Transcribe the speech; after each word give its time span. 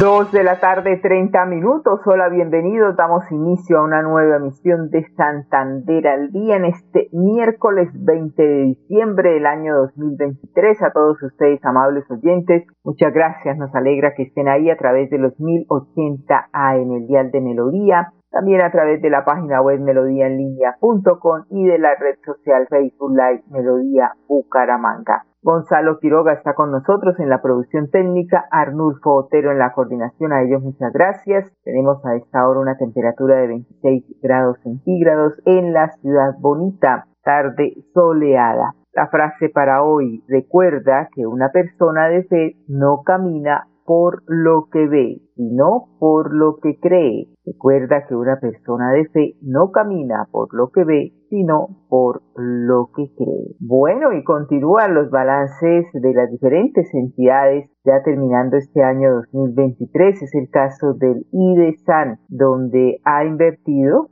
Dos 0.00 0.32
de 0.32 0.42
la 0.42 0.58
tarde, 0.60 0.96
30 0.96 1.44
minutos. 1.44 2.00
Hola, 2.06 2.30
bienvenidos. 2.30 2.96
Damos 2.96 3.30
inicio 3.30 3.76
a 3.76 3.84
una 3.84 4.00
nueva 4.00 4.36
emisión 4.36 4.88
de 4.88 5.04
Santander 5.14 6.08
al 6.08 6.32
día 6.32 6.56
en 6.56 6.64
este 6.64 7.10
miércoles 7.12 7.90
20 7.92 8.42
de 8.42 8.62
diciembre 8.62 9.34
del 9.34 9.44
año 9.44 9.76
2023. 9.76 10.82
A 10.84 10.92
todos 10.92 11.22
ustedes, 11.22 11.62
amables 11.66 12.10
oyentes, 12.10 12.64
muchas 12.82 13.12
gracias. 13.12 13.58
Nos 13.58 13.74
alegra 13.74 14.14
que 14.14 14.22
estén 14.22 14.48
ahí 14.48 14.70
a 14.70 14.78
través 14.78 15.10
de 15.10 15.18
los 15.18 15.38
1080 15.38 16.48
A 16.50 16.76
en 16.78 16.92
el 16.92 17.06
Dial 17.06 17.30
de 17.30 17.42
Melodía. 17.42 18.14
También 18.30 18.62
a 18.62 18.72
través 18.72 19.02
de 19.02 19.10
la 19.10 19.26
página 19.26 19.60
web 19.60 19.80
melodíaenlínea.com 19.80 21.44
y 21.50 21.66
de 21.66 21.78
la 21.78 21.94
red 21.96 22.16
social 22.24 22.66
Facebook 22.70 23.10
Live 23.10 23.42
Melodía 23.50 24.12
Bucaramanga. 24.26 25.26
Gonzalo 25.42 25.98
Quiroga 26.00 26.34
está 26.34 26.54
con 26.54 26.70
nosotros 26.70 27.18
en 27.18 27.30
la 27.30 27.40
producción 27.40 27.88
técnica, 27.90 28.44
Arnulfo 28.50 29.14
Otero 29.14 29.50
en 29.52 29.58
la 29.58 29.72
coordinación, 29.72 30.34
a 30.34 30.42
ellos 30.42 30.62
muchas 30.62 30.92
gracias. 30.92 31.50
Tenemos 31.64 32.04
a 32.04 32.14
esta 32.14 32.46
hora 32.46 32.60
una 32.60 32.76
temperatura 32.76 33.36
de 33.36 33.46
26 33.46 34.20
grados 34.22 34.58
centígrados 34.62 35.32
en 35.46 35.72
la 35.72 35.88
ciudad 35.92 36.34
bonita, 36.40 37.06
tarde 37.22 37.72
soleada. 37.94 38.74
La 38.92 39.06
frase 39.06 39.48
para 39.48 39.82
hoy 39.82 40.22
recuerda 40.28 41.08
que 41.14 41.26
una 41.26 41.48
persona 41.48 42.08
de 42.08 42.24
fe 42.24 42.56
no 42.68 43.02
camina 43.02 43.66
por 43.90 44.22
lo 44.28 44.68
que 44.70 44.86
ve, 44.86 45.20
sino 45.34 45.88
por 45.98 46.32
lo 46.32 46.58
que 46.62 46.78
cree. 46.78 47.26
Recuerda 47.44 48.06
que 48.06 48.14
una 48.14 48.38
persona 48.38 48.92
de 48.92 49.04
fe 49.06 49.34
no 49.42 49.72
camina 49.72 50.28
por 50.30 50.54
lo 50.54 50.68
que 50.68 50.84
ve, 50.84 51.12
sino 51.28 51.70
por 51.88 52.22
lo 52.36 52.90
que 52.94 53.12
cree. 53.16 53.56
Bueno, 53.58 54.12
y 54.12 54.22
continúan 54.22 54.94
los 54.94 55.10
balances 55.10 55.86
de 55.92 56.14
las 56.14 56.30
diferentes 56.30 56.88
entidades 56.94 57.68
ya 57.84 58.00
terminando 58.04 58.58
este 58.58 58.80
año 58.80 59.12
2023. 59.32 60.22
Es 60.22 60.34
el 60.36 60.48
caso 60.50 60.94
del 60.94 61.26
IDESAN, 61.32 62.20
donde 62.28 63.00
ha 63.04 63.24
invertido 63.24 64.06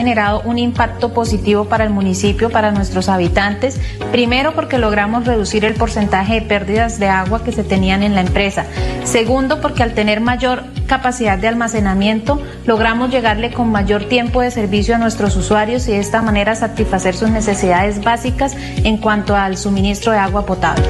Generado 0.03 0.43
un 0.45 0.59
impacto 0.59 1.13
positivo 1.15 1.67
para 1.67 1.85
el 1.85 1.91
municipio, 1.91 2.51
para 2.51 2.73
nuestros 2.73 3.09
habitantes. 3.09 3.81
Primero 4.11 4.53
porque 4.53 4.77
logramos 4.77 5.25
reducir 5.25 5.65
el 5.65 5.75
porcentaje 5.75 6.35
de 6.35 6.43
pérdidas 6.43 6.99
de 6.99 7.07
agua 7.07 7.45
que 7.45 7.53
se 7.53 7.63
tenían 7.63 8.03
en 8.03 8.17
la 8.17 8.23
empresa. 8.23 8.67
Segundo 9.05 9.61
porque 9.61 9.85
al 9.85 9.95
tener 9.95 10.21
mayor 10.21 10.65
capacidad 10.89 11.39
de 11.39 11.47
almacenamiento 11.47 12.43
logramos 12.67 13.11
llegarle 13.11 13.53
con 13.53 13.71
mayor 13.71 14.09
tiempo 14.09 14.41
de 14.41 14.51
servicio 14.51 14.97
a 14.97 14.99
nuestros 14.99 15.37
usuarios 15.37 15.87
y 15.87 15.93
de 15.93 16.01
esta 16.01 16.21
manera 16.21 16.57
satisfacer 16.57 17.15
sus 17.15 17.31
necesidades 17.31 18.03
básicas 18.03 18.57
en 18.83 18.97
cuanto 18.97 19.37
al 19.37 19.57
suministro 19.57 20.11
de 20.11 20.19
agua 20.19 20.45
potable. 20.45 20.85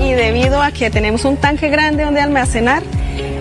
Y 0.00 0.12
debido 0.12 0.62
a 0.62 0.70
que 0.70 0.88
tenemos 0.88 1.24
un 1.24 1.36
tanque 1.36 1.68
grande 1.68 2.04
donde 2.04 2.20
almacenar, 2.20 2.84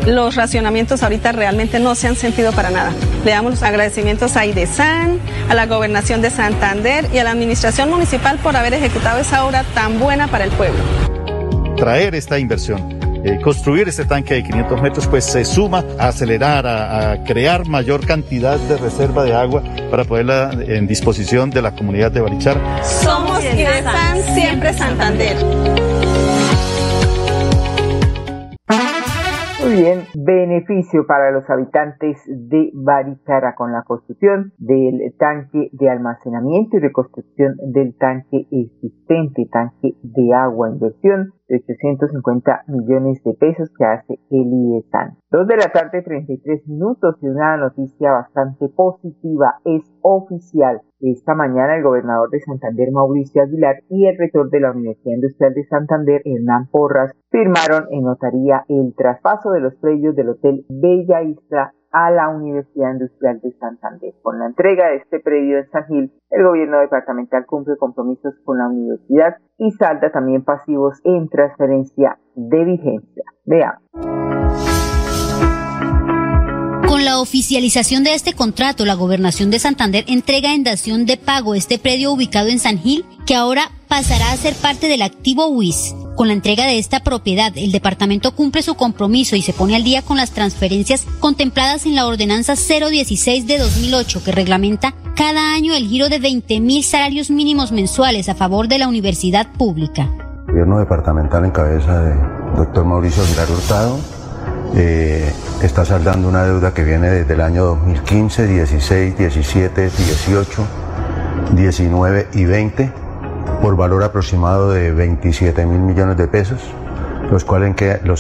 los 0.07 0.33
racionamientos 0.33 1.03
ahorita 1.03 1.31
realmente 1.31 1.79
no 1.79 1.93
se 1.93 2.07
han 2.07 2.15
sentido 2.15 2.51
para 2.53 2.71
nada. 2.71 2.91
Le 3.25 3.31
damos 3.31 3.51
los 3.51 3.63
agradecimientos 3.63 4.37
a 4.37 4.45
IDESAN, 4.45 5.19
a 5.49 5.53
la 5.53 5.65
Gobernación 5.65 6.21
de 6.21 6.29
Santander 6.29 7.07
y 7.13 7.17
a 7.17 7.23
la 7.23 7.31
Administración 7.31 7.89
Municipal 7.89 8.37
por 8.39 8.55
haber 8.55 8.73
ejecutado 8.73 9.19
esa 9.19 9.45
obra 9.45 9.63
tan 9.73 9.99
buena 9.99 10.27
para 10.27 10.45
el 10.45 10.51
pueblo. 10.51 10.79
Traer 11.75 12.15
esta 12.15 12.39
inversión 12.39 12.97
eh, 13.27 13.39
construir 13.41 13.89
este 13.89 14.05
tanque 14.05 14.35
de 14.35 14.43
500 14.43 14.81
metros, 14.81 15.07
pues 15.07 15.25
se 15.25 15.43
suma 15.43 15.83
a 15.99 16.07
acelerar, 16.07 16.65
a, 16.65 17.23
crear 17.25 17.67
mayor 17.67 18.05
cantidad 18.05 18.57
de 18.57 18.77
reserva 18.77 19.25
de 19.25 19.33
agua 19.33 19.63
para 19.91 20.05
ponerla 20.05 20.51
en 20.65 20.87
disposición 20.87 21.49
de 21.49 21.61
la 21.61 21.75
comunidad 21.75 22.11
de 22.11 22.21
Barichar. 22.21 22.57
Somos 22.85 23.43
IDESAN, 23.43 24.23
siempre 24.33 24.73
Santander. 24.73 25.35
Muy 29.67 29.81
bien, 29.81 30.05
beneficio 30.15 31.05
para 31.05 31.29
los 31.29 31.49
habitantes 31.49 32.17
de 32.25 32.71
Barichara 32.73 33.53
con 33.53 33.73
la 33.73 33.83
construcción 33.83 34.53
del 34.57 35.13
tanque 35.19 35.67
de 35.73 35.89
almacenamiento 35.89 36.77
y 36.77 36.79
reconstrucción 36.79 37.57
del 37.73 37.93
tanque 37.97 38.47
existente, 38.49 39.45
tanque 39.51 39.95
de 40.03 40.33
agua, 40.33 40.69
inversión 40.69 41.33
de 41.47 41.57
850 41.57 42.63
millones 42.67 43.23
de 43.23 43.33
pesos 43.33 43.69
que 43.77 43.85
hace 43.85 44.19
el 44.29 44.47
IESAN. 44.51 45.17
Dos 45.31 45.47
de 45.47 45.57
la 45.57 45.71
tarde, 45.71 46.01
33 46.01 46.67
minutos 46.67 47.15
y 47.21 47.27
una 47.27 47.57
noticia 47.57 48.11
bastante 48.11 48.69
positiva 48.69 49.55
es 49.65 49.83
oficial. 50.01 50.81
Esta 50.99 51.35
mañana 51.35 51.75
el 51.75 51.83
gobernador 51.83 52.29
de 52.31 52.39
Santander, 52.39 52.91
Mauricio 52.91 53.43
Aguilar, 53.43 53.83
y 53.89 54.07
el 54.07 54.17
rector 54.17 54.49
de 54.49 54.59
la 54.59 54.71
Universidad 54.71 55.15
Industrial 55.15 55.53
de 55.53 55.63
Santander, 55.65 56.21
Hernán 56.25 56.67
Porras, 56.71 57.11
firmaron 57.29 57.85
en 57.91 58.03
notaría 58.03 58.65
el 58.67 58.95
traspaso 58.95 59.51
de 59.51 59.59
los 59.59 59.75
predios 59.75 60.15
del 60.15 60.29
Hotel 60.29 60.65
Bella 60.69 61.21
Isla 61.21 61.73
a 61.91 62.11
la 62.11 62.29
Universidad 62.29 62.93
Industrial 62.93 63.39
de 63.41 63.51
Santander. 63.59 64.13
Con 64.21 64.39
la 64.39 64.47
entrega 64.47 64.89
de 64.89 64.97
este 64.97 65.19
predio 65.19 65.59
en 65.59 65.69
San 65.69 65.85
Gil, 65.87 66.11
el 66.29 66.43
gobierno 66.43 66.79
departamental 66.79 67.45
cumple 67.45 67.77
compromisos 67.77 68.33
con 68.43 68.57
la 68.57 68.67
universidad 68.67 69.37
y 69.57 69.71
salda 69.71 70.11
también 70.11 70.43
pasivos 70.43 70.99
en 71.03 71.29
transferencia 71.29 72.19
de 72.35 72.63
vigencia. 72.65 73.23
Veamos. 73.45 73.83
Con 76.87 77.03
la 77.03 77.19
oficialización 77.19 78.03
de 78.03 78.13
este 78.13 78.33
contrato, 78.33 78.85
la 78.85 78.95
Gobernación 78.95 79.51
de 79.51 79.59
Santander 79.59 80.05
entrega 80.07 80.53
en 80.53 80.63
dación 80.63 81.05
de 81.05 81.17
pago 81.17 81.53
este 81.53 81.79
predio 81.79 82.13
ubicado 82.13 82.47
en 82.49 82.59
San 82.59 82.77
Gil, 82.77 83.05
que 83.25 83.35
ahora 83.35 83.63
pasará 83.87 84.31
a 84.31 84.37
ser 84.37 84.53
parte 84.61 84.87
del 84.87 85.01
activo 85.01 85.49
WIS. 85.49 86.06
Con 86.17 86.29
la 86.29 86.33
entrega 86.33 86.65
de 86.65 86.79
esta 86.79 87.01
propiedad, 87.01 87.51
el 87.55 87.71
departamento 87.71 88.31
cumple 88.31 88.63
su 88.63 88.73
compromiso 88.73 89.35
y 89.35 89.43
se 89.43 89.53
pone 89.53 89.75
al 89.75 89.83
día 89.83 90.01
con 90.01 90.17
las 90.17 90.31
transferencias 90.31 91.05
contempladas 91.19 91.85
en 91.85 91.93
la 91.93 92.07
Ordenanza 92.07 92.55
016 92.55 93.45
de 93.45 93.59
2008, 93.59 94.23
que 94.23 94.31
reglamenta 94.31 94.95
cada 95.15 95.53
año 95.53 95.75
el 95.75 95.87
giro 95.87 96.09
de 96.09 96.17
20 96.17 96.59
mil 96.59 96.83
salarios 96.83 97.29
mínimos 97.29 97.71
mensuales 97.71 98.29
a 98.29 98.33
favor 98.33 98.67
de 98.67 98.79
la 98.79 98.87
universidad 98.87 99.45
pública. 99.59 100.09
El 100.47 100.53
gobierno 100.53 100.79
departamental 100.79 101.45
en 101.45 101.51
cabeza 101.51 102.01
de 102.01 102.15
doctor 102.55 102.83
Mauricio 102.83 103.21
Aguilar 103.21 103.51
Hurtado. 103.51 103.99
Eh, 104.75 105.31
está 105.61 105.85
saldando 105.85 106.29
una 106.29 106.45
deuda 106.45 106.73
que 106.73 106.83
viene 106.83 107.11
desde 107.11 107.35
el 107.35 107.41
año 107.41 107.63
2015, 107.63 108.47
16, 108.47 109.17
17, 109.19 109.81
18, 109.81 110.67
19 111.53 112.27
y 112.33 112.45
20 112.45 113.06
por 113.61 113.75
valor 113.75 114.03
aproximado 114.03 114.71
de 114.71 114.91
27 114.91 115.65
mil 115.65 115.79
millones 115.79 116.17
de 116.17 116.27
pesos, 116.27 116.61
los 117.31 117.43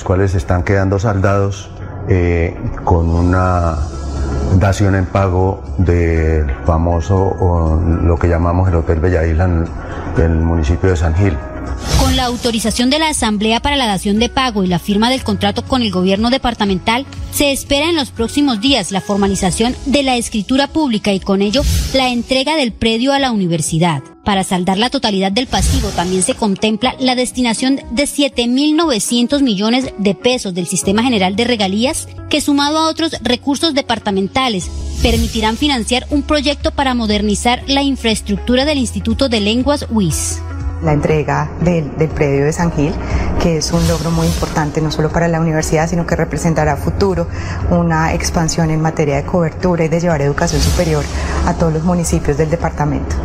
cuales, 0.03 0.35
están 0.35 0.63
quedando 0.63 0.99
saldados 0.99 1.69
eh, 2.09 2.55
con 2.83 3.09
una 3.09 3.75
dación 4.59 4.95
en 4.95 5.05
pago 5.05 5.63
del 5.77 6.49
famoso, 6.65 7.17
o 7.17 7.79
lo 7.79 8.17
que 8.17 8.27
llamamos 8.27 8.67
el 8.69 8.75
Hotel 8.75 8.99
Bella 8.99 9.25
Isla 9.25 9.45
en 9.45 9.67
el 10.17 10.35
municipio 10.39 10.89
de 10.89 10.95
San 10.95 11.13
Gil. 11.15 11.37
Con 11.99 12.15
la 12.15 12.25
autorización 12.25 12.89
de 12.89 12.99
la 12.99 13.09
Asamblea 13.09 13.59
para 13.59 13.75
la 13.75 13.87
dación 13.87 14.19
de 14.19 14.29
pago 14.29 14.63
y 14.63 14.67
la 14.67 14.79
firma 14.79 15.09
del 15.09 15.23
contrato 15.23 15.63
con 15.63 15.81
el 15.81 15.91
gobierno 15.91 16.29
departamental, 16.29 17.05
se 17.31 17.51
espera 17.51 17.89
en 17.89 17.95
los 17.95 18.11
próximos 18.11 18.61
días 18.61 18.91
la 18.91 19.01
formalización 19.01 19.75
de 19.85 20.03
la 20.03 20.15
escritura 20.15 20.67
pública 20.67 21.13
y 21.13 21.19
con 21.19 21.41
ello 21.41 21.63
la 21.93 22.09
entrega 22.09 22.55
del 22.55 22.71
predio 22.71 23.13
a 23.13 23.19
la 23.19 23.31
universidad. 23.31 24.03
Para 24.23 24.43
saldar 24.43 24.77
la 24.77 24.89
totalidad 24.89 25.31
del 25.31 25.47
pasivo 25.47 25.89
también 25.89 26.21
se 26.21 26.35
contempla 26.35 26.95
la 26.99 27.15
destinación 27.15 27.79
de 27.91 28.03
7.900 28.03 29.41
millones 29.41 29.93
de 29.97 30.15
pesos 30.15 30.53
del 30.53 30.67
Sistema 30.67 31.03
General 31.03 31.35
de 31.35 31.45
Regalías 31.45 32.07
que 32.29 32.41
sumado 32.41 32.77
a 32.77 32.89
otros 32.89 33.13
recursos 33.21 33.73
departamentales 33.73 34.69
permitirán 35.01 35.57
financiar 35.57 36.05
un 36.09 36.23
proyecto 36.23 36.71
para 36.71 36.93
modernizar 36.93 37.63
la 37.67 37.83
infraestructura 37.83 38.65
del 38.65 38.79
Instituto 38.79 39.29
de 39.29 39.39
Lenguas 39.39 39.85
WIS 39.89 40.39
la 40.81 40.93
entrega 40.93 41.49
del, 41.61 41.85
predio 42.09 42.45
de 42.45 42.53
San 42.53 42.71
Gil, 42.71 42.93
que 43.41 43.57
es 43.57 43.71
un 43.71 43.87
logro 43.87 44.11
muy 44.11 44.27
importante 44.27 44.81
no 44.81 44.91
solo 44.91 45.09
para 45.09 45.27
la 45.27 45.39
universidad, 45.39 45.89
sino 45.89 46.05
que 46.05 46.15
representará 46.15 46.73
a 46.73 46.77
futuro 46.77 47.27
una 47.69 48.13
expansión 48.13 48.69
en 48.71 48.81
materia 48.81 49.17
de 49.17 49.23
cobertura 49.23 49.85
y 49.85 49.87
de 49.87 49.99
llevar 49.99 50.21
educación 50.21 50.61
superior 50.61 51.03
a 51.45 51.53
todos 51.53 51.73
los 51.73 51.83
municipios 51.83 52.37
del 52.37 52.49
departamento. 52.49 53.15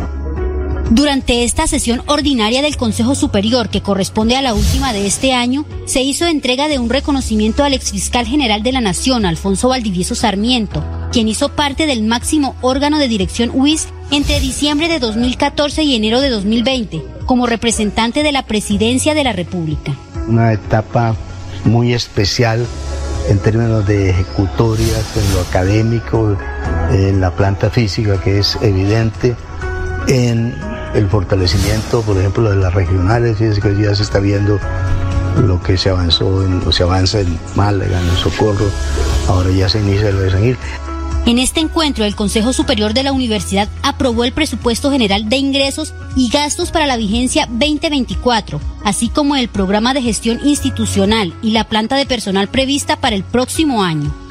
Durante 0.89 1.43
esta 1.43 1.65
sesión 1.65 2.03
ordinaria 2.07 2.61
del 2.61 2.77
Consejo 2.77 3.15
Superior, 3.15 3.69
que 3.69 3.81
corresponde 3.81 4.35
a 4.35 4.41
la 4.41 4.53
última 4.53 4.93
de 4.93 5.07
este 5.07 5.33
año, 5.33 5.65
se 5.85 6.01
hizo 6.01 6.25
entrega 6.25 6.67
de 6.67 6.77
un 6.77 6.89
reconocimiento 6.89 7.63
al 7.63 7.73
exfiscal 7.73 8.27
general 8.27 8.63
de 8.63 8.73
la 8.73 8.81
Nación, 8.81 9.25
Alfonso 9.25 9.69
Valdivieso 9.69 10.13
Sarmiento, 10.13 10.83
quien 11.13 11.27
hizo 11.27 11.49
parte 11.49 11.85
del 11.85 12.01
máximo 12.01 12.55
órgano 12.61 12.97
de 12.97 13.07
dirección 13.07 13.51
UIS 13.53 13.87
entre 14.09 14.39
diciembre 14.39 14.87
de 14.87 14.97
2014 14.97 15.83
y 15.83 15.95
enero 15.95 16.19
de 16.21 16.29
2020, 16.29 17.05
como 17.27 17.45
representante 17.45 18.23
de 18.23 18.31
la 18.31 18.47
Presidencia 18.47 19.13
de 19.13 19.23
la 19.23 19.31
República. 19.31 19.93
Una 20.27 20.51
etapa 20.51 21.15
muy 21.65 21.93
especial 21.93 22.65
en 23.29 23.37
términos 23.37 23.85
de 23.85 24.09
ejecutorias, 24.09 25.15
en 25.15 25.33
lo 25.35 25.41
académico, 25.41 26.35
en 26.91 27.21
la 27.21 27.29
planta 27.29 27.69
física 27.69 28.19
que 28.19 28.39
es 28.39 28.57
evidente, 28.63 29.35
en 30.07 30.55
el 30.95 31.07
fortalecimiento, 31.09 32.01
por 32.01 32.17
ejemplo, 32.17 32.49
de 32.49 32.55
las 32.55 32.73
regionales, 32.73 33.39
es 33.39 33.59
que 33.59 33.95
se 33.95 34.01
está 34.03 34.17
viendo 34.17 34.59
lo 35.41 35.61
que 35.61 35.77
se 35.77 35.89
avanzó, 35.89 36.43
o 36.65 36.71
se 36.71 36.83
avanza 36.83 37.19
en 37.19 37.37
Málaga, 37.55 37.99
en 37.99 38.17
Socorro, 38.17 38.65
ahora 39.27 39.51
ya 39.51 39.69
se 39.69 39.79
inicia 39.79 40.11
lo 40.11 40.21
de 40.21 40.31
San 40.31 40.41
Gil. 40.41 40.57
En 41.25 41.39
este 41.39 41.61
encuentro, 41.61 42.03
el 42.03 42.17
Consejo 42.17 42.51
Superior 42.51 42.93
de 42.93 43.03
la 43.03 43.13
Universidad 43.13 43.69
aprobó 43.81 44.25
el 44.25 44.33
presupuesto 44.33 44.91
general 44.91 45.29
de 45.29 45.37
ingresos 45.37 45.93
y 46.17 46.27
gastos 46.27 46.69
para 46.69 46.85
la 46.85 46.97
vigencia 46.97 47.45
2024, 47.45 48.59
así 48.83 49.07
como 49.07 49.37
el 49.37 49.47
programa 49.47 49.93
de 49.93 50.01
gestión 50.01 50.41
institucional 50.43 51.33
y 51.41 51.51
la 51.51 51.63
planta 51.63 51.95
de 51.95 52.05
personal 52.05 52.49
prevista 52.49 52.97
para 52.97 53.15
el 53.15 53.23
próximo 53.23 53.83
año. 53.83 54.22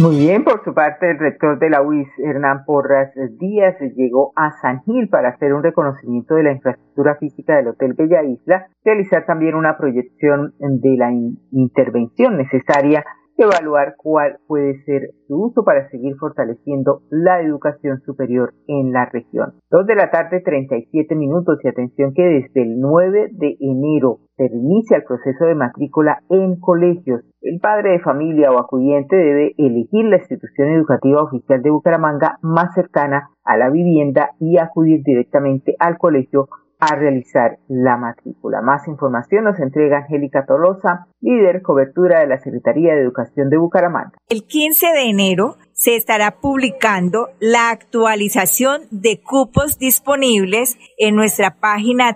Muy 0.00 0.16
bien, 0.16 0.44
por 0.44 0.62
su 0.62 0.74
parte, 0.74 1.10
el 1.10 1.18
rector 1.18 1.58
de 1.58 1.70
la 1.70 1.82
UIS, 1.82 2.08
Hernán 2.18 2.64
Porras 2.64 3.10
Díaz, 3.40 3.74
llegó 3.96 4.32
a 4.36 4.52
San 4.62 4.80
Gil 4.84 5.08
para 5.08 5.30
hacer 5.30 5.52
un 5.52 5.64
reconocimiento 5.64 6.36
de 6.36 6.44
la 6.44 6.52
infraestructura 6.52 7.16
física 7.16 7.56
del 7.56 7.68
Hotel 7.68 7.94
Bella 7.94 8.22
Isla, 8.22 8.68
realizar 8.84 9.26
también 9.26 9.56
una 9.56 9.76
proyección 9.76 10.54
de 10.60 10.96
la 10.96 11.10
intervención 11.50 12.36
necesaria 12.36 13.04
evaluar 13.38 13.94
cuál 13.96 14.38
puede 14.46 14.82
ser 14.84 15.10
su 15.26 15.36
uso 15.36 15.64
para 15.64 15.88
seguir 15.90 16.16
fortaleciendo 16.16 17.02
la 17.10 17.40
educación 17.40 18.00
superior 18.00 18.54
en 18.66 18.92
la 18.92 19.06
región. 19.06 19.54
Dos 19.70 19.86
de 19.86 19.94
la 19.94 20.10
tarde, 20.10 20.40
37 20.40 21.14
minutos 21.14 21.58
y 21.62 21.68
atención 21.68 22.12
que 22.14 22.22
desde 22.22 22.62
el 22.62 22.80
9 22.80 23.28
de 23.32 23.56
enero 23.60 24.18
se 24.36 24.46
inicia 24.46 24.98
el 24.98 25.04
proceso 25.04 25.44
de 25.44 25.54
matrícula 25.54 26.22
en 26.28 26.58
colegios. 26.60 27.22
El 27.40 27.60
padre 27.60 27.92
de 27.92 28.00
familia 28.00 28.50
o 28.50 28.58
acudiente 28.58 29.16
debe 29.16 29.54
elegir 29.56 30.04
la 30.06 30.18
institución 30.18 30.68
educativa 30.68 31.22
oficial 31.22 31.62
de 31.62 31.70
Bucaramanga 31.70 32.38
más 32.42 32.74
cercana 32.74 33.30
a 33.44 33.56
la 33.56 33.70
vivienda 33.70 34.30
y 34.40 34.58
acudir 34.58 35.02
directamente 35.04 35.74
al 35.78 35.98
colegio 35.98 36.48
a 36.78 36.94
realizar 36.94 37.58
la 37.68 37.96
matrícula. 37.96 38.60
Más 38.62 38.86
información 38.86 39.44
nos 39.44 39.58
entrega 39.58 39.98
Angélica 39.98 40.46
Tolosa, 40.46 41.06
líder 41.20 41.62
cobertura 41.62 42.20
de 42.20 42.28
la 42.28 42.38
Secretaría 42.38 42.94
de 42.94 43.02
Educación 43.02 43.50
de 43.50 43.58
Bucaramanga. 43.58 44.12
El 44.28 44.44
15 44.44 44.86
de 44.92 45.10
enero 45.10 45.56
se 45.72 45.96
estará 45.96 46.36
publicando 46.40 47.28
la 47.40 47.70
actualización 47.70 48.82
de 48.90 49.20
cupos 49.20 49.78
disponibles 49.78 50.78
en 50.98 51.16
nuestra 51.16 51.56
página 51.60 52.14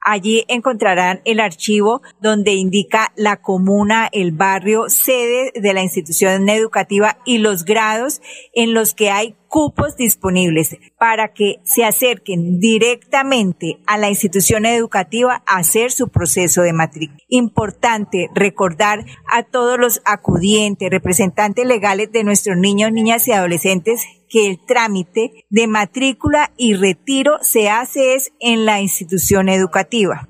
Allí 0.00 0.44
encontrarán 0.48 1.20
el 1.24 1.38
archivo 1.38 2.00
donde 2.20 2.54
indica 2.54 3.12
la 3.16 3.42
comuna, 3.42 4.08
el 4.10 4.32
barrio, 4.32 4.88
sede 4.88 5.52
de 5.54 5.74
la 5.74 5.82
institución 5.82 6.48
educativa 6.48 7.18
y 7.26 7.38
los 7.38 7.64
grados 7.64 8.22
en 8.54 8.72
los 8.72 8.94
que 8.94 9.10
hay 9.10 9.34
cupos 9.48 9.96
disponibles 9.96 10.76
para 10.98 11.32
que 11.32 11.56
se 11.64 11.84
acerquen 11.84 12.58
directamente 12.58 13.80
a 13.86 13.98
la 13.98 14.08
institución 14.08 14.66
educativa 14.66 15.42
a 15.46 15.58
hacer 15.58 15.90
su 15.90 16.08
proceso 16.08 16.62
de 16.62 16.72
matrícula. 16.72 17.18
Importante 17.28 18.30
recordar 18.34 19.04
a 19.30 19.42
todos 19.42 19.78
los 19.78 20.00
acudientes, 20.04 20.90
representantes 20.90 21.66
legales 21.66 22.12
de 22.12 22.24
nuestros 22.24 22.56
niños, 22.56 22.92
niñas 22.92 23.26
y 23.28 23.32
adolescentes 23.32 24.06
que 24.28 24.50
el 24.50 24.58
trámite 24.64 25.44
de 25.50 25.66
matrícula 25.66 26.50
y 26.56 26.74
retiro 26.74 27.32
se 27.40 27.68
hace 27.68 28.14
es 28.14 28.32
en 28.40 28.66
la 28.66 28.80
institución 28.80 29.48
educativa. 29.48 30.28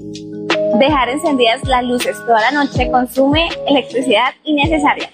Dejar 0.79 1.09
encendidas 1.09 1.63
las 1.65 1.83
luces 1.83 2.17
toda 2.25 2.39
la 2.41 2.51
noche 2.51 2.89
consume 2.89 3.49
electricidad 3.67 4.33
innecesaria. 4.43 5.09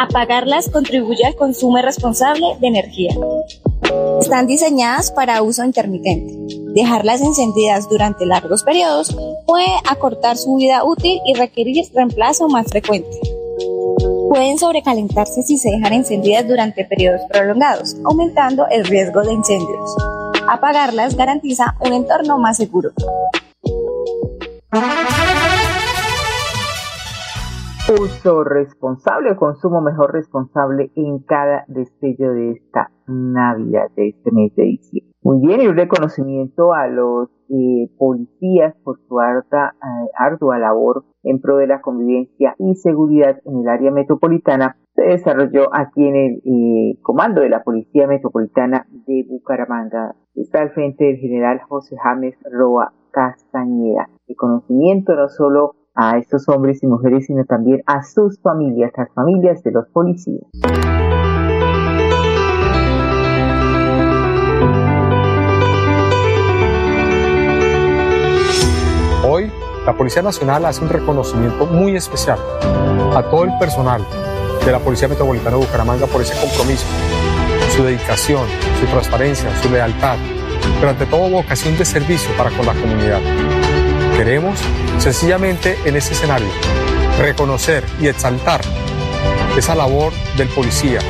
Apagarlas 0.00 0.68
contribuye 0.68 1.24
al 1.24 1.36
consumo 1.36 1.78
responsable 1.78 2.46
de 2.60 2.66
energía. 2.66 3.14
Están 4.20 4.46
diseñadas 4.46 5.10
para 5.10 5.42
uso 5.42 5.64
intermitente. 5.64 6.34
Dejarlas 6.74 7.20
encendidas 7.20 7.88
durante 7.88 8.26
largos 8.26 8.62
periodos 8.62 9.16
puede 9.46 9.70
acortar 9.88 10.36
su 10.36 10.56
vida 10.56 10.84
útil 10.84 11.20
y 11.26 11.34
requerir 11.34 11.84
reemplazo 11.94 12.48
más 12.48 12.66
frecuente. 12.68 13.18
Pueden 14.28 14.58
sobrecalentarse 14.58 15.42
si 15.42 15.58
se 15.58 15.70
dejan 15.70 15.92
encendidas 15.92 16.48
durante 16.48 16.84
periodos 16.86 17.20
prolongados, 17.28 17.96
aumentando 18.04 18.66
el 18.70 18.84
riesgo 18.84 19.20
de 19.20 19.34
incendios. 19.34 19.94
Apagarlas 20.48 21.16
garantiza 21.16 21.76
un 21.80 21.92
entorno 21.92 22.38
más 22.38 22.56
seguro. 22.56 22.92
Uso 27.92 28.42
responsable 28.42 29.36
consumo 29.36 29.82
mejor 29.82 30.14
responsable 30.14 30.90
en 30.96 31.18
cada 31.18 31.66
destello 31.68 32.32
de 32.32 32.52
esta 32.52 32.90
Navidad, 33.06 33.90
de 33.96 34.08
este 34.08 34.32
mes 34.32 34.54
de 34.56 34.62
diciembre. 34.62 35.12
Muy 35.20 35.46
bien, 35.46 35.60
y 35.60 35.66
un 35.66 35.76
reconocimiento 35.76 36.72
a 36.72 36.86
los 36.86 37.28
eh, 37.50 37.90
policías 37.98 38.74
por 38.82 38.98
su 39.06 39.20
harta, 39.20 39.74
eh, 39.74 40.10
ardua 40.18 40.58
labor 40.58 41.04
en 41.22 41.42
pro 41.42 41.58
de 41.58 41.66
la 41.66 41.82
convivencia 41.82 42.54
y 42.58 42.74
seguridad 42.76 43.42
en 43.44 43.60
el 43.60 43.68
área 43.68 43.90
metropolitana 43.90 44.78
se 44.94 45.02
desarrolló 45.02 45.68
aquí 45.74 46.06
en 46.06 46.16
el 46.16 46.42
eh, 46.44 46.98
comando 47.02 47.42
de 47.42 47.48
la 47.48 47.62
Policía 47.62 48.06
Metropolitana 48.06 48.86
de 49.06 49.24
Bucaramanga. 49.28 50.14
Está 50.34 50.62
al 50.62 50.70
frente 50.70 51.04
del 51.04 51.16
general 51.16 51.60
José 51.68 51.96
James 52.02 52.36
Roa 52.50 52.92
Castañeda. 53.10 54.08
Reconocimiento 54.32 55.14
no 55.14 55.28
solo 55.28 55.74
a 55.94 56.16
estos 56.16 56.48
hombres 56.48 56.82
y 56.82 56.86
mujeres, 56.86 57.26
sino 57.26 57.44
también 57.44 57.82
a 57.84 58.02
sus 58.02 58.40
familias, 58.40 58.90
las 58.96 59.12
familias 59.12 59.62
de 59.62 59.72
los 59.72 59.86
policías. 59.88 60.40
Hoy, 69.28 69.50
la 69.84 69.92
Policía 69.98 70.22
Nacional 70.22 70.64
hace 70.64 70.82
un 70.82 70.88
reconocimiento 70.88 71.66
muy 71.66 71.94
especial 71.94 72.38
a 73.14 73.22
todo 73.30 73.44
el 73.44 73.50
personal 73.60 74.00
de 74.64 74.72
la 74.72 74.78
Policía 74.78 75.08
Metropolitana 75.08 75.58
de 75.58 75.66
Bucaramanga 75.66 76.06
por 76.06 76.22
ese 76.22 76.40
compromiso, 76.40 76.86
su 77.76 77.84
dedicación, 77.84 78.46
su 78.80 78.86
transparencia, 78.86 79.54
su 79.56 79.68
lealtad, 79.68 80.16
pero 80.80 80.88
ante 80.88 81.04
todo 81.04 81.28
vocación 81.28 81.76
de 81.76 81.84
servicio 81.84 82.34
para 82.38 82.48
con 82.48 82.64
la 82.64 82.72
comunidad. 82.72 83.20
Queremos, 84.22 84.56
sencillamente 85.00 85.76
en 85.84 85.96
este 85.96 86.14
escenario, 86.14 86.46
reconocer 87.18 87.84
y 88.00 88.06
exaltar 88.06 88.60
esa 89.58 89.74
labor 89.74 90.12
del 90.36 90.46
policía 90.46 91.00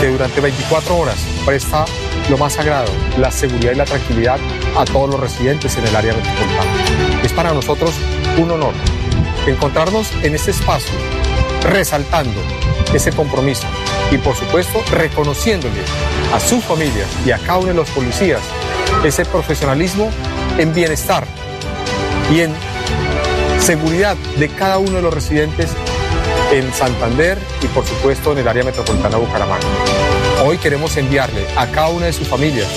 que 0.00 0.06
durante 0.06 0.40
24 0.40 0.96
horas 0.96 1.16
presta 1.44 1.84
lo 2.30 2.38
más 2.38 2.52
sagrado, 2.52 2.86
la 3.18 3.32
seguridad 3.32 3.72
y 3.72 3.74
la 3.74 3.84
tranquilidad 3.84 4.38
a 4.78 4.84
todos 4.84 5.10
los 5.10 5.18
residentes 5.18 5.76
en 5.76 5.88
el 5.88 5.96
área 5.96 6.14
metropolitana. 6.14 6.70
Es 7.24 7.32
para 7.32 7.52
nosotros 7.52 7.90
un 8.38 8.48
honor 8.48 8.74
encontrarnos 9.48 10.12
en 10.22 10.36
este 10.36 10.52
espacio 10.52 10.94
resaltando 11.64 12.40
ese 12.94 13.10
compromiso 13.10 13.66
y 14.12 14.18
por 14.18 14.36
supuesto 14.36 14.84
reconociéndole 14.92 15.82
a 16.32 16.38
sus 16.38 16.62
familias 16.62 17.08
y 17.26 17.32
a 17.32 17.38
cada 17.38 17.58
uno 17.58 17.68
de 17.70 17.74
los 17.74 17.90
policías 17.90 18.42
ese 19.02 19.24
profesionalismo 19.24 20.10
en 20.58 20.72
bienestar 20.72 21.26
y 22.32 22.40
en 22.40 22.52
seguridad 23.60 24.16
de 24.38 24.48
cada 24.48 24.78
uno 24.78 24.92
de 24.92 25.02
los 25.02 25.14
residentes 25.14 25.70
en 26.52 26.72
Santander 26.72 27.38
y 27.62 27.66
por 27.68 27.84
supuesto 27.84 28.32
en 28.32 28.38
el 28.38 28.48
área 28.48 28.64
metropolitana 28.64 29.16
de 29.16 29.24
Bucaramanga. 29.24 29.66
Hoy 30.44 30.58
queremos 30.58 30.96
enviarle 30.96 31.46
a 31.56 31.66
cada 31.66 31.88
una 31.88 32.06
de 32.06 32.12
sus 32.12 32.28
familias 32.28 32.68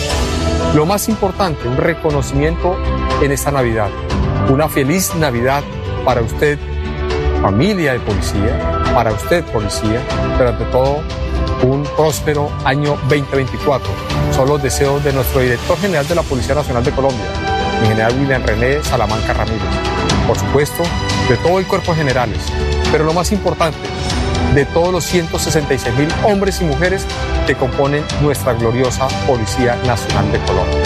lo 0.75 0.86
más 0.86 1.10
importante, 1.10 1.68
un 1.68 1.77
reconocimiento 1.77 2.77
en 3.24 3.32
esta 3.32 3.50
Navidad. 3.50 3.89
Una 4.50 4.70
feliz 4.70 5.15
Navidad 5.15 5.63
para 6.06 6.22
usted, 6.22 6.60
familia 7.41 7.94
de 7.94 8.00
policía, 8.00 8.84
para 8.94 9.12
usted 9.12 9.44
policía, 9.46 10.00
pero 10.38 10.50
ante 10.50 10.65
todo 10.65 11.01
un 11.63 11.84
próspero 11.96 12.51
año 12.65 12.98
2024. 13.10 13.89
Son 14.36 14.48
los 14.48 14.62
deseos 14.62 15.03
de 15.03 15.12
nuestro 15.12 15.41
director 15.41 15.77
general 15.79 16.08
de 16.08 16.15
la 16.15 16.24
Policía 16.24 16.53
Nacional 16.53 16.84
de 16.84 16.91
Colombia, 16.91 17.25
mi 17.81 17.88
general 17.88 18.13
William 18.19 18.43
René 18.43 18.83
Salamanca 18.83 19.33
Ramírez. 19.33 19.62
Por 20.27 20.38
supuesto, 20.38 20.83
de 21.27 21.38
todo 21.38 21.59
el 21.59 21.65
cuerpo 21.65 21.93
de 21.93 22.00
generales, 22.00 22.39
pero 22.91 23.03
lo 23.03 23.13
más 23.13 23.31
importante, 23.31 23.77
de 24.53 24.65
todos 24.65 24.91
los 24.91 25.03
166 25.05 25.95
mil 25.95 26.09
hombres 26.24 26.62
y 26.62 26.65
mujeres 26.65 27.05
que 27.48 27.55
componen 27.55 28.03
nuestra 28.21 28.53
gloriosa 28.53 29.07
Policía 29.27 29.75
Nacional 29.86 30.31
de 30.31 30.39
Colombia. 30.39 30.79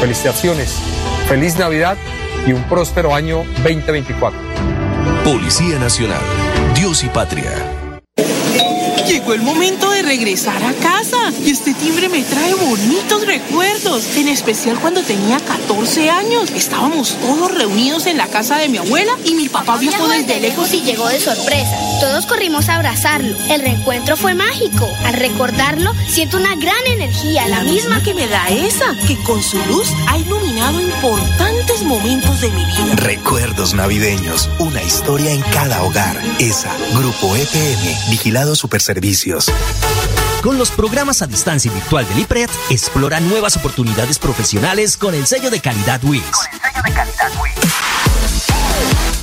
Felicitaciones, 0.00 0.78
feliz 1.28 1.58
Navidad 1.58 1.96
y 2.46 2.52
un 2.52 2.62
próspero 2.64 3.14
año 3.14 3.44
2024. 3.62 4.38
Policía 5.24 5.78
Nacional, 5.78 6.20
Dios 6.74 7.02
y 7.04 7.08
Patria. 7.08 7.73
Llegó 9.34 9.50
el 9.50 9.52
momento 9.52 9.90
de 9.90 10.02
regresar 10.02 10.62
a 10.62 10.72
casa 10.74 11.32
y 11.44 11.50
este 11.50 11.74
timbre 11.74 12.08
me 12.08 12.22
trae 12.22 12.54
bonitos 12.54 13.26
recuerdos, 13.26 14.16
en 14.16 14.28
especial 14.28 14.78
cuando 14.78 15.02
tenía 15.02 15.40
14 15.40 16.08
años. 16.08 16.52
Estábamos 16.52 17.16
todos 17.16 17.52
reunidos 17.52 18.06
en 18.06 18.16
la 18.16 18.28
casa 18.28 18.58
de 18.58 18.68
mi 18.68 18.78
abuela 18.78 19.18
y 19.24 19.34
mi 19.34 19.48
papá 19.48 19.76
viajó 19.76 20.06
desde 20.06 20.38
lejos 20.38 20.72
y 20.72 20.82
llegó 20.82 21.08
de 21.08 21.18
sorpresa. 21.18 21.93
Todos 22.04 22.26
corrimos 22.26 22.68
a 22.68 22.74
abrazarlo. 22.74 23.34
El 23.48 23.62
reencuentro 23.62 24.14
fue 24.18 24.34
mágico. 24.34 24.86
Al 25.06 25.14
recordarlo, 25.14 25.90
siento 26.06 26.36
una 26.36 26.54
gran 26.54 26.86
energía, 26.86 27.48
la, 27.48 27.62
misma 27.62 28.02
que 28.02 28.12
me 28.12 28.26
da 28.26 28.46
esa, 28.50 28.94
que 29.06 29.16
con 29.22 29.42
su 29.42 29.56
luz 29.64 29.88
ha 30.08 30.18
iluminado 30.18 30.82
importantes 30.82 31.82
momentos 31.82 32.42
de 32.42 32.50
mi 32.50 32.62
vida. 32.62 32.96
Recuerdos 32.96 33.72
navideños, 33.72 34.50
una 34.58 34.82
historia 34.82 35.32
en 35.32 35.40
cada 35.40 35.82
hogar. 35.82 36.20
Esa, 36.38 36.76
Grupo 36.92 37.36
EPM, 37.36 38.10
Vigilado 38.10 38.54
Superservicio 38.54 39.40
servicios. 39.40 40.42
Con 40.42 40.58
los 40.58 40.70
programas 40.72 41.22
a 41.22 41.26
distancia 41.26 41.70
y 41.70 41.74
virtual 41.74 42.06
del 42.06 42.18
IPRED, 42.18 42.50
explora 42.68 43.18
nuevas 43.20 43.56
oportunidades 43.56 44.18
profesionales 44.18 44.98
con 44.98 45.14
el 45.14 45.26
sello 45.26 45.50
de 45.50 45.60
calidad 45.60 46.04
WIS. 46.04 46.22
Con 46.22 46.44
el 46.52 46.60
sello 46.60 46.82
de 46.84 46.92
calidad 46.92 47.32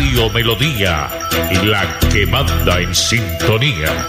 Radio 0.00 0.30
Melodía, 0.30 1.10
la 1.62 1.98
que 2.10 2.24
manda 2.24 2.80
en 2.80 2.94
sintonía. 2.94 4.08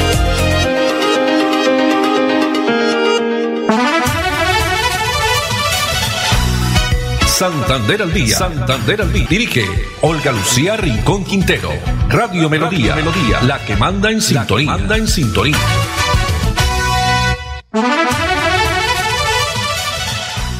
Santander 7.41 8.03
al 8.03 8.13
día. 8.13 8.37
Santander 8.37 9.01
al 9.01 9.11
día. 9.11 9.25
Dirige 9.27 9.61
Olga 10.03 10.31
Lucía 10.31 10.77
Rincón 10.77 11.23
Quintero. 11.23 11.69
Radio 12.07 12.47
Melodía. 12.51 12.93
Melodía. 12.93 13.41
La 13.47 13.57
que 13.65 13.75
manda 13.75 14.11
en 14.11 14.21
sintonía. 14.21 14.69
manda 14.69 14.95
en 14.95 15.07
sintonía. 15.07 15.57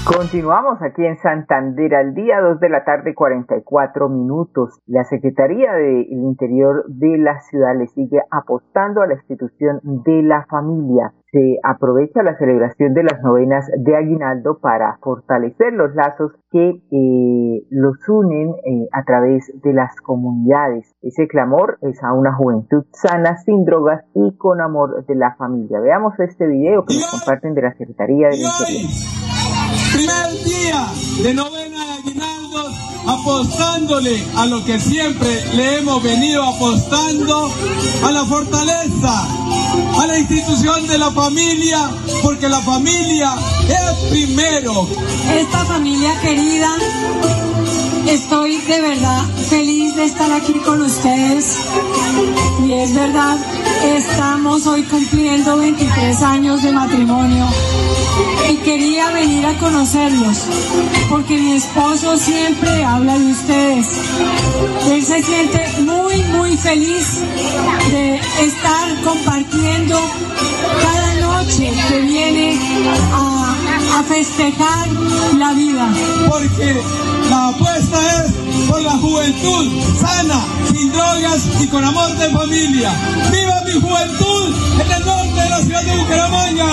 Continuamos 0.03 0.81
aquí 0.81 1.05
en 1.05 1.17
Santander 1.19 1.93
al 1.93 2.15
día, 2.15 2.41
2 2.41 2.59
de 2.59 2.69
la 2.69 2.83
tarde, 2.83 3.13
44 3.13 4.09
minutos. 4.09 4.81
La 4.87 5.03
Secretaría 5.03 5.73
del 5.73 6.07
Interior 6.09 6.83
de 6.87 7.15
la 7.19 7.39
ciudad 7.41 7.77
le 7.77 7.85
sigue 7.93 8.21
apostando 8.31 9.03
a 9.03 9.07
la 9.07 9.13
institución 9.13 9.79
de 9.83 10.23
la 10.23 10.47
familia 10.49 11.13
se 11.31 11.57
aprovecha 11.63 12.23
la 12.23 12.37
celebración 12.37 12.93
de 12.93 13.03
las 13.03 13.21
novenas 13.23 13.65
de 13.77 13.95
Aguinaldo 13.95 14.59
para 14.59 14.97
fortalecer 15.01 15.71
los 15.73 15.95
lazos 15.95 16.33
que 16.51 16.69
eh, 16.91 17.65
los 17.69 17.97
unen 18.09 18.49
eh, 18.65 18.87
a 18.91 19.03
través 19.03 19.51
de 19.63 19.73
las 19.73 19.95
comunidades. 20.01 20.93
Ese 21.01 21.27
clamor 21.27 21.77
es 21.81 22.03
a 22.03 22.13
una 22.13 22.35
juventud 22.35 22.83
sana, 22.91 23.37
sin 23.45 23.63
drogas 23.63 24.03
y 24.13 24.35
con 24.37 24.59
amor 24.59 25.05
de 25.05 25.15
la 25.15 25.35
familia. 25.35 25.79
Veamos 25.79 26.19
este 26.19 26.47
video 26.47 26.83
que 26.85 26.95
nos 26.95 27.09
comparten 27.09 27.53
de 27.53 27.61
la 27.61 27.73
Secretaría 27.75 28.27
del 28.27 28.41
Interior. 28.41 28.91
Primer 29.93 30.31
día 30.43 30.83
de 31.23 31.33
novena 31.33 31.80
apostándole 33.07 34.23
a 34.35 34.45
lo 34.45 34.63
que 34.63 34.79
siempre 34.79 35.43
le 35.55 35.77
hemos 35.77 36.01
venido 36.03 36.43
apostando, 36.43 37.51
a 38.03 38.11
la 38.11 38.25
fortaleza, 38.25 39.27
a 39.99 40.07
la 40.07 40.17
institución 40.17 40.87
de 40.87 40.97
la 40.97 41.11
familia, 41.11 41.89
porque 42.21 42.49
la 42.49 42.59
familia 42.61 43.33
es 43.67 44.09
primero. 44.09 44.87
Esta 45.33 45.65
familia 45.65 46.19
querida, 46.21 46.69
estoy 48.07 48.57
de 48.57 48.81
verdad 48.81 49.23
feliz 49.49 49.95
de 49.95 50.05
estar 50.05 50.31
aquí 50.31 50.53
con 50.65 50.81
ustedes. 50.81 51.57
Y 52.65 52.73
es 52.73 52.93
verdad, 52.93 53.37
estamos 53.83 54.50
hoy 54.67 54.83
cumpliendo 54.83 55.57
23 55.57 56.21
años 56.21 56.61
de 56.61 56.71
matrimonio 56.71 57.47
y 58.49 58.55
quería 58.57 59.09
venir 59.11 59.45
a 59.45 59.57
conocerlos 59.57 60.37
porque 61.09 61.37
mi 61.37 61.53
esposo 61.53 62.17
siempre 62.17 62.83
habla 62.83 63.17
de 63.17 63.31
ustedes. 63.31 63.87
Él 64.89 65.03
se 65.03 65.23
siente 65.23 65.65
muy, 65.81 66.23
muy 66.25 66.57
feliz 66.57 67.21
de 67.91 68.15
estar 68.43 69.01
compartiendo 69.03 69.99
cada 70.81 71.13
noche 71.15 71.71
que 71.87 72.01
viene 72.01 72.59
a, 73.13 74.03
festejar 74.07 74.87
la 75.37 75.53
vida. 75.53 75.87
Porque 76.27 76.75
la 77.29 77.49
apuesta 77.49 78.25
es 78.25 78.31
por 78.67 78.81
la 78.81 78.97
juventud 78.97 79.71
sana, 79.99 80.43
sin 80.73 80.91
drogas 80.91 81.41
y 81.61 81.67
con 81.67 81.85
amor 81.85 82.09
de 82.17 82.29
familia. 82.31 82.91
¡Viva 83.31 83.50
mi 83.73 83.79
juventud 83.79 84.47
en 84.81 84.91
el 84.91 85.05
norte 85.05 85.39
de 85.43 85.49
la 85.49 85.57
ciudad 85.57 85.81
de 85.81 85.93
Bucaramanga! 86.01 86.71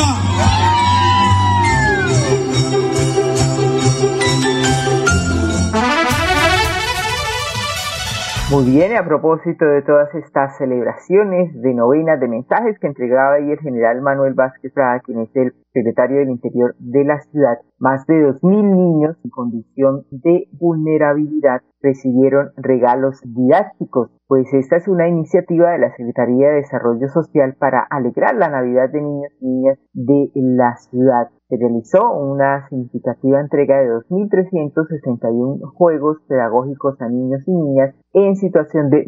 Muy 8.51 8.65
bien, 8.65 8.97
a 8.97 9.05
propósito 9.05 9.67
de 9.67 9.83
todas 9.83 10.13
estas 10.15 10.57
celebraciones 10.57 11.53
de 11.61 11.75
novenas 11.75 12.19
de 12.19 12.29
mensajes 12.29 12.79
que 12.81 12.87
entregaba 12.87 13.35
ahí 13.35 13.51
el 13.51 13.59
general 13.59 14.01
Manuel 14.01 14.35
Vázquez 14.35 14.73
Prada, 14.73 15.01
quien 15.01 15.21
es 15.21 15.37
el 15.37 15.53
secretario 15.79 16.19
del 16.19 16.31
Interior 16.31 16.75
de 16.79 17.05
la 17.05 17.21
ciudad, 17.21 17.59
más 17.79 18.07
de 18.07 18.15
2.000 18.15 18.77
niños 18.77 19.17
en 19.25 19.31
condición 19.31 20.05
de 20.11 20.49
vulnerabilidad 20.59 21.63
recibieron 21.81 22.51
regalos 22.57 23.21
didácticos, 23.25 24.11
pues 24.27 24.53
esta 24.53 24.77
es 24.77 24.89
una 24.89 25.09
iniciativa 25.09 25.71
de 25.71 25.79
la 25.79 25.95
Secretaría 25.97 26.49
de 26.49 26.57
Desarrollo 26.57 27.09
Social 27.09 27.55
para 27.59 27.87
alegrar 27.89 28.35
la 28.35 28.49
Navidad 28.49 28.91
de 28.91 29.01
niños 29.01 29.33
y 29.41 29.47
niñas 29.47 29.79
de 29.93 30.31
la 30.35 30.77
ciudad. 30.91 31.29
Se 31.49 31.57
realizó 31.57 32.13
una 32.13 32.69
significativa 32.69 33.41
entrega 33.41 33.79
de 33.79 33.89
2.361 33.89 35.73
juegos 35.73 36.19
pedagógicos 36.29 37.01
a 37.01 37.09
niños 37.09 37.43
y 37.47 37.55
niñas 37.57 37.95
en 38.13 38.37
situación 38.37 38.91
de 38.91 39.07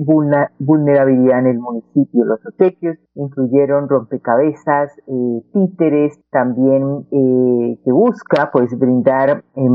vulnerabilidad 0.58 1.40
en 1.40 1.46
el 1.48 1.58
municipio. 1.58 2.24
Los 2.24 2.40
obsequios 2.46 2.96
incluyeron 3.14 3.90
rompecabezas, 3.90 4.96
eh, 5.06 5.42
títeres, 5.52 6.18
también 6.30 6.59
eh, 7.10 7.78
que 7.84 7.92
busca 7.92 8.50
pues 8.52 8.76
brindar 8.78 9.44
en 9.54 9.74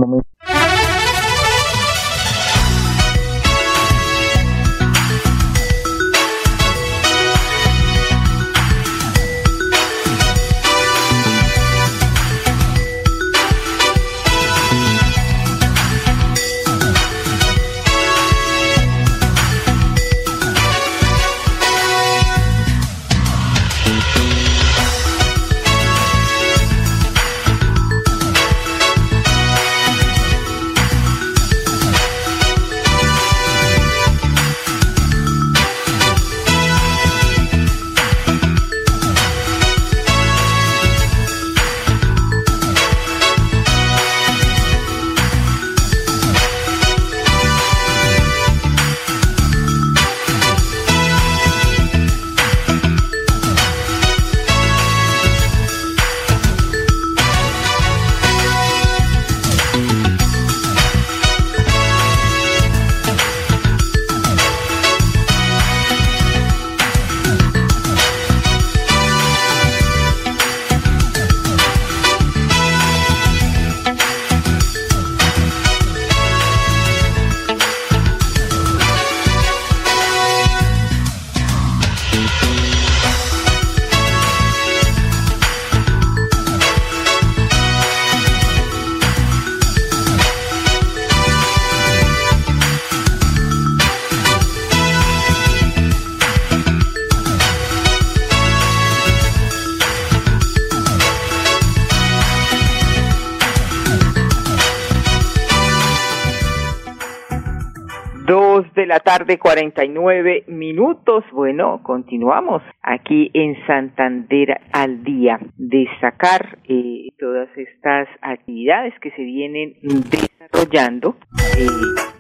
momentos 108.56 108.88
la 108.88 109.00
tarde, 109.00 109.38
49 109.38 110.46
minutos. 110.48 111.24
Bueno, 111.32 111.82
continuamos 111.84 112.62
aquí 112.82 113.30
en 113.34 113.56
Santander 113.66 114.62
al 114.72 115.04
día. 115.04 115.40
Destacar 115.58 116.60
eh, 116.68 117.10
todas 117.20 117.50
estas 117.58 118.08
actividades 118.22 118.94
que 119.02 119.12
se 119.12 119.24
vienen 119.24 119.76
desarrollando. 119.82 121.18
Eh, 121.60 121.68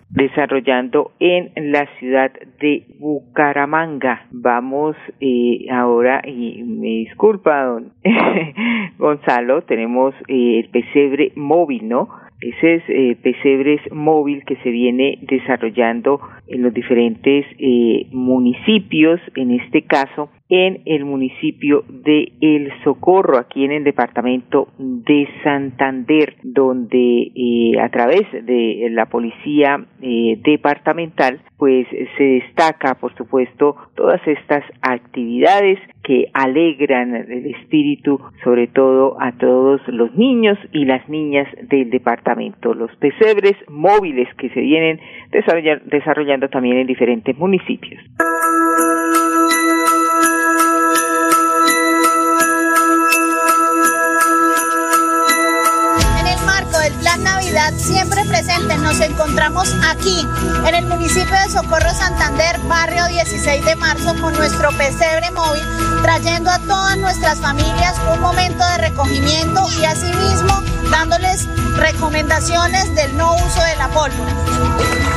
desarrollando 0.09 1.11
en 1.19 1.51
la 1.71 1.87
ciudad 1.99 2.31
de 2.59 2.85
Bucaramanga. 2.99 4.27
Vamos 4.31 4.95
eh, 5.19 5.67
ahora, 5.71 6.21
y 6.25 6.63
me 6.63 6.87
disculpa, 6.87 7.63
don 7.63 7.93
Gonzalo, 8.97 9.63
tenemos 9.63 10.15
eh, 10.27 10.59
el 10.59 10.69
pesebre 10.69 11.33
móvil, 11.35 11.87
¿no? 11.87 12.09
Ese 12.41 12.75
es 12.75 12.83
eh, 12.89 13.17
Pesebres 13.21 13.81
Móvil 13.91 14.43
que 14.45 14.57
se 14.57 14.69
viene 14.69 15.19
desarrollando 15.21 16.19
en 16.47 16.63
los 16.63 16.73
diferentes 16.73 17.45
eh, 17.57 18.07
municipios, 18.11 19.19
en 19.35 19.51
este 19.51 19.83
caso 19.83 20.29
en 20.47 20.81
el 20.85 21.05
municipio 21.05 21.83
de 21.89 22.31
El 22.39 22.71
Socorro, 22.83 23.37
aquí 23.37 23.65
en 23.65 23.71
el 23.71 23.83
departamento 23.83 24.67
de 24.77 25.27
Santander, 25.43 26.35
donde 26.43 27.31
eh, 27.35 27.79
a 27.79 27.89
través 27.89 28.21
de 28.31 28.87
la 28.91 29.07
policía 29.07 29.83
eh, 30.01 30.37
departamental, 30.43 31.41
pues 31.57 31.87
se 32.17 32.23
destaca, 32.23 32.95
por 32.95 33.15
supuesto, 33.15 33.75
todas 33.95 34.21
estas 34.27 34.63
actividades 34.81 35.79
que 36.03 36.29
alegran 36.33 37.15
el 37.15 37.47
espíritu, 37.47 38.19
sobre 38.43 38.67
todo 38.67 39.17
a 39.19 39.31
todos 39.31 39.81
los 39.87 40.13
niños 40.15 40.59
y 40.71 40.85
las 40.85 41.07
niñas 41.09 41.47
del 41.69 41.89
departamento. 41.89 42.75
Los 42.75 42.95
pesebres 42.97 43.55
móviles 43.67 44.27
que 44.35 44.49
se 44.49 44.59
vienen 44.59 44.99
desarrollando 45.31 46.49
también 46.49 46.77
en 46.77 46.87
diferentes 46.87 47.35
municipios. 47.35 47.99
Siempre 57.77 58.25
presentes. 58.25 58.77
Nos 58.79 58.99
encontramos 58.99 59.73
aquí, 59.87 60.27
en 60.67 60.75
el 60.75 60.85
municipio 60.85 61.23
de 61.23 61.49
Socorro 61.49 61.91
Santander, 61.91 62.59
barrio 62.67 63.07
16 63.07 63.63
de 63.65 63.75
marzo, 63.75 64.13
con 64.21 64.33
nuestro 64.33 64.69
pesebre 64.77 65.31
móvil, 65.31 65.63
trayendo 66.01 66.49
a 66.49 66.59
todas 66.59 66.97
nuestras 66.97 67.39
familias 67.39 67.95
un 68.13 68.19
momento 68.21 68.67
de 68.67 68.77
recogimiento 68.89 69.61
y 69.79 69.85
asimismo 69.85 70.61
dándoles 70.91 71.47
recomendaciones 71.77 72.93
del 72.95 73.15
no 73.17 73.35
uso 73.35 73.63
de 73.63 73.75
la 73.77 73.87
pólvora. 73.89 74.33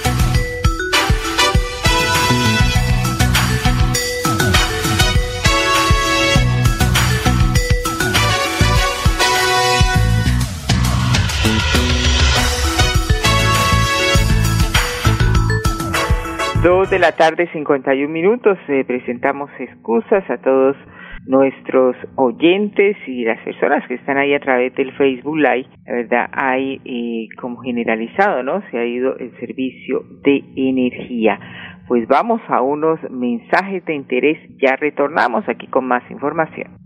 Dos 16.84 16.90
de 16.90 16.98
la 16.98 17.12
tarde, 17.12 17.48
51 17.50 18.12
minutos. 18.12 18.58
Eh, 18.68 18.84
presentamos 18.86 19.48
excusas 19.58 20.22
a 20.28 20.36
todos 20.36 20.76
nuestros 21.24 21.96
oyentes 22.16 22.98
y 23.06 23.24
las 23.24 23.42
personas 23.42 23.88
que 23.88 23.94
están 23.94 24.18
ahí 24.18 24.34
a 24.34 24.40
través 24.40 24.74
del 24.74 24.92
Facebook 24.92 25.38
Live. 25.38 25.66
La 25.86 25.94
verdad, 25.94 26.28
hay 26.32 26.82
eh, 26.84 27.28
como 27.40 27.62
generalizado, 27.62 28.42
¿no? 28.42 28.62
Se 28.70 28.76
ha 28.76 28.84
ido 28.84 29.16
el 29.16 29.34
servicio 29.40 30.04
de 30.24 30.44
energía. 30.56 31.40
Pues 31.88 32.06
vamos 32.06 32.42
a 32.48 32.60
unos 32.60 33.00
mensajes 33.10 33.82
de 33.86 33.94
interés. 33.94 34.38
Ya 34.60 34.76
retornamos 34.76 35.48
aquí 35.48 35.66
con 35.68 35.86
más 35.86 36.02
información. 36.10 36.76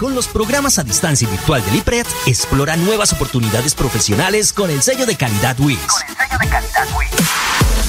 Con 0.00 0.16
los 0.16 0.26
programas 0.26 0.80
a 0.80 0.82
distancia 0.82 1.28
virtual 1.28 1.62
del 1.66 1.76
IPRED, 1.76 2.06
explora 2.26 2.76
nuevas 2.76 3.12
oportunidades 3.12 3.76
profesionales 3.76 4.52
con 4.52 4.70
el 4.70 4.82
sello 4.82 5.06
de 5.06 5.14
calidad 5.14 5.54
WIS. 5.60 5.86
Con 5.86 6.10
el 6.10 6.16
sello 6.16 6.38
de 6.40 6.48
calidad 6.50 6.98
WIS. 6.98 7.47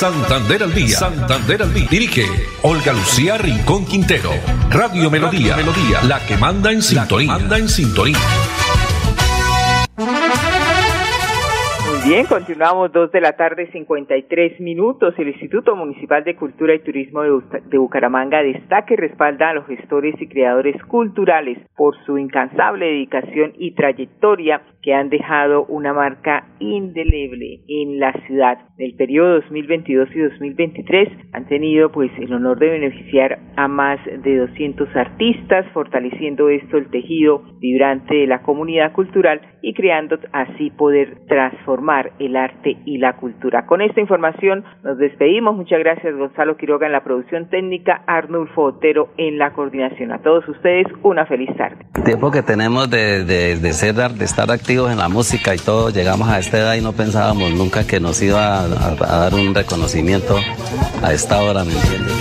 Santander 0.00 0.62
al 0.62 0.72
día. 0.72 0.96
Santander 0.96 1.60
al 1.60 1.74
día. 1.74 1.86
Dirige 1.90 2.22
Olga 2.62 2.94
Lucía 2.94 3.36
Rincón 3.36 3.84
Quintero. 3.84 4.30
Radio 4.70 5.10
Melodía. 5.10 5.56
Melodía. 5.58 6.00
La 6.08 6.24
que 6.26 6.38
manda 6.40 6.72
en 6.72 6.80
sintonía. 6.80 7.36
manda 7.36 7.58
en 7.58 7.68
sintonía. 7.68 8.16
Muy 11.84 12.08
bien, 12.08 12.24
continuamos 12.24 12.90
dos 12.92 13.12
de 13.12 13.20
la 13.20 13.32
tarde, 13.32 13.70
53 13.72 14.58
minutos. 14.60 15.12
El 15.18 15.28
Instituto 15.28 15.76
Municipal 15.76 16.24
de 16.24 16.34
Cultura 16.34 16.74
y 16.74 16.78
Turismo 16.78 17.20
de, 17.20 17.76
Bucaramanga 17.76 18.42
destaca 18.42 18.94
y 18.94 18.96
respalda 18.96 19.50
a 19.50 19.52
los 19.52 19.66
gestores 19.66 20.14
y 20.18 20.28
creadores 20.28 20.82
culturales 20.84 21.58
por 21.76 21.94
su 22.06 22.16
incansable 22.16 22.86
dedicación 22.86 23.52
y 23.58 23.74
trayectoria 23.74 24.62
que 24.82 24.94
han 24.94 25.10
dejado 25.10 25.64
una 25.66 25.92
marca 25.92 26.46
indeleble 26.58 27.60
en 27.68 28.00
la 28.00 28.12
ciudad. 28.26 28.58
En 28.78 28.86
el 28.86 28.94
periodo 28.94 29.34
2022 29.40 30.08
y 30.14 30.20
2023 30.20 31.08
han 31.32 31.46
tenido 31.46 31.92
pues 31.92 32.10
el 32.18 32.32
honor 32.32 32.58
de 32.58 32.70
beneficiar 32.70 33.38
a 33.56 33.68
más 33.68 33.98
de 34.04 34.36
200 34.38 34.88
artistas, 34.96 35.66
fortaleciendo 35.74 36.48
esto 36.48 36.78
el 36.78 36.88
tejido 36.90 37.42
vibrante 37.60 38.14
de 38.14 38.26
la 38.26 38.42
comunidad 38.42 38.92
cultural 38.92 39.40
y 39.62 39.74
creando 39.74 40.18
así 40.32 40.70
poder 40.70 41.26
transformar 41.28 42.12
el 42.18 42.36
arte 42.36 42.78
y 42.86 42.96
la 42.96 43.16
cultura. 43.16 43.66
Con 43.66 43.82
esta 43.82 44.00
información 44.00 44.64
nos 44.82 44.96
despedimos. 44.96 45.56
Muchas 45.56 45.80
gracias 45.80 46.16
Gonzalo 46.16 46.56
Quiroga 46.56 46.86
en 46.86 46.92
la 46.92 47.04
producción 47.04 47.50
técnica, 47.50 48.02
Arnulfo 48.06 48.62
Otero 48.62 49.10
en 49.18 49.36
la 49.36 49.52
coordinación. 49.52 50.12
A 50.12 50.22
todos 50.22 50.48
ustedes 50.48 50.86
una 51.02 51.26
feliz 51.26 51.54
tarde. 51.56 51.84
tiempo 52.04 52.30
que 52.30 52.42
tenemos 52.42 52.90
de, 52.90 53.24
de, 53.24 53.56
de 53.56 53.72
ser, 53.72 53.94
de 53.94 54.24
estar 54.24 54.50
activos 54.50 54.69
en 54.70 54.98
la 54.98 55.08
música 55.08 55.52
y 55.52 55.58
todo, 55.58 55.90
llegamos 55.90 56.28
a 56.28 56.38
esta 56.38 56.58
edad 56.58 56.74
y 56.74 56.80
no 56.80 56.92
pensábamos 56.92 57.50
nunca 57.50 57.84
que 57.84 57.98
nos 57.98 58.22
iba 58.22 58.60
a, 58.60 58.94
dar 58.94 59.34
un 59.34 59.52
reconocimiento 59.52 60.38
a 61.02 61.12
esta 61.12 61.42
hora, 61.42 61.64
¿me 61.64 61.72
entiendes? 61.72 62.14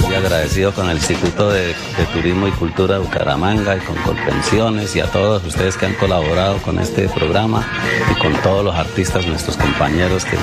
Muy 0.00 0.14
agradecido 0.16 0.72
con 0.74 0.90
el 0.90 0.96
Instituto 0.96 1.50
de, 1.50 1.68
de 1.68 2.06
Turismo 2.12 2.48
y 2.48 2.50
Cultura 2.50 2.94
de 2.94 3.00
Bucaramanga 3.00 3.76
y 3.76 3.80
con 3.80 3.94
Colpensiones 3.98 4.96
y 4.96 5.00
a 5.00 5.06
todos 5.06 5.44
ustedes 5.44 5.76
que 5.76 5.86
han 5.86 5.94
colaborado 5.94 6.58
con 6.62 6.80
este 6.80 7.08
programa 7.10 7.64
y 8.10 8.18
con 8.18 8.32
todos 8.42 8.64
los 8.64 8.74
artistas, 8.74 9.24
nuestros 9.24 9.56
compañeros 9.56 10.24
que 10.24 10.36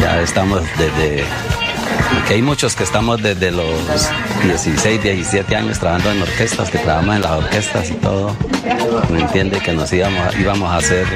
ya 0.00 0.22
estamos 0.22 0.62
desde 0.78 1.26
que 2.26 2.34
hay 2.34 2.42
muchos 2.42 2.74
que 2.74 2.84
estamos 2.84 3.22
desde 3.22 3.50
los 3.50 3.66
16, 4.44 5.02
17 5.02 5.56
años 5.56 5.78
trabajando 5.78 6.12
en 6.12 6.22
orquestas, 6.22 6.70
que 6.70 6.78
trabajamos 6.78 7.16
en 7.16 7.22
las 7.22 7.30
orquestas 7.32 7.90
y 7.90 7.94
todo. 7.94 8.36
¿Me 9.10 9.20
entiende? 9.20 9.58
Que 9.60 9.72
nos 9.72 9.92
íbamos, 9.92 10.36
íbamos 10.36 10.72
a 10.72 10.80
ser 10.80 11.06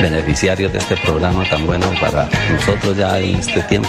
beneficiarios 0.00 0.72
de 0.72 0.78
este 0.78 0.96
programa 0.96 1.48
tan 1.48 1.66
bueno 1.66 1.90
para 2.00 2.28
nosotros 2.52 2.96
ya 2.96 3.18
en 3.18 3.36
este 3.36 3.62
tiempo. 3.62 3.88